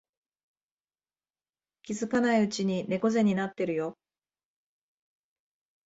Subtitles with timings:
[1.83, 3.99] 気づかないうちに猫背になってるよ